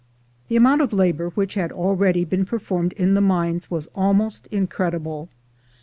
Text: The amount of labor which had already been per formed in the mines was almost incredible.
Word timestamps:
The 0.47 0.55
amount 0.55 0.81
of 0.81 0.93
labor 0.93 1.29
which 1.35 1.53
had 1.53 1.71
already 1.71 2.25
been 2.25 2.43
per 2.43 2.57
formed 2.57 2.93
in 2.93 3.13
the 3.13 3.21
mines 3.21 3.69
was 3.69 3.85
almost 3.93 4.47
incredible. 4.47 5.29